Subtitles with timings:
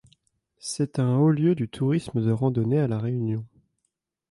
[0.57, 3.45] C'est un haut-lieu du tourisme de randonnée à La Réunion.